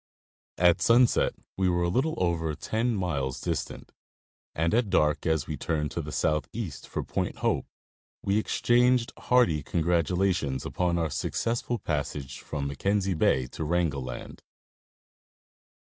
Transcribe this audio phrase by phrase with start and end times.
[0.57, 3.91] At sunset we were a little over ten miles distant,
[4.55, 7.67] and at dark, as we turned to the southeast for Point Hope,
[8.23, 14.41] we exchanged hearty congratulations upon our successful passage from Mackenzie Bay to Wrangel land.